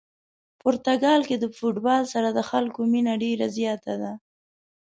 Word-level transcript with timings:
پرتګال 0.61 1.21
کې 1.29 1.35
د 1.39 1.45
فوتبال 1.57 2.03
سره 2.13 2.29
د 2.31 2.39
خلکو 2.49 2.79
مینه 2.91 3.13
ډېره 3.23 3.47
زیاته 3.57 3.93
ده. 4.01 4.13